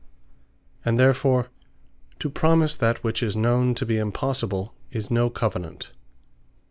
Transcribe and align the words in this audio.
And 0.83 0.99
therefore, 0.99 1.49
to 2.17 2.27
promise 2.31 2.75
that 2.75 3.03
which 3.03 3.21
is 3.21 3.35
known 3.35 3.75
to 3.75 3.85
be 3.85 3.99
Impossible, 3.99 4.73
is 4.89 5.11
no 5.11 5.29
Covenant. 5.29 5.91